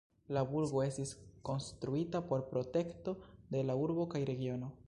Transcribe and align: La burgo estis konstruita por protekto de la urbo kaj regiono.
La 0.35 0.41
burgo 0.51 0.81
estis 0.85 1.11
konstruita 1.51 2.23
por 2.31 2.43
protekto 2.55 3.15
de 3.57 3.65
la 3.73 3.81
urbo 3.87 4.11
kaj 4.17 4.27
regiono. 4.33 4.77